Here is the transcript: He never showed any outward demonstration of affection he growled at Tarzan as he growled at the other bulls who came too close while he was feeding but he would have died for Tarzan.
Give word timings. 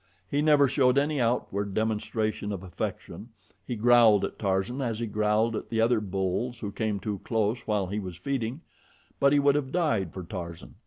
He 0.27 0.41
never 0.41 0.67
showed 0.67 0.97
any 0.97 1.21
outward 1.21 1.75
demonstration 1.75 2.51
of 2.51 2.63
affection 2.63 3.29
he 3.67 3.75
growled 3.75 4.25
at 4.25 4.39
Tarzan 4.39 4.81
as 4.81 4.99
he 4.99 5.05
growled 5.05 5.55
at 5.55 5.69
the 5.69 5.79
other 5.79 5.99
bulls 6.01 6.57
who 6.59 6.71
came 6.71 6.99
too 6.99 7.21
close 7.23 7.59
while 7.67 7.85
he 7.85 7.99
was 7.99 8.17
feeding 8.17 8.61
but 9.19 9.31
he 9.31 9.37
would 9.37 9.53
have 9.53 9.71
died 9.71 10.11
for 10.11 10.23
Tarzan. 10.23 10.73